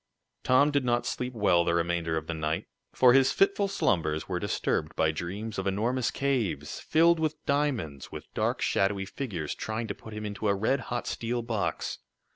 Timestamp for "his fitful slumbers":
3.13-4.27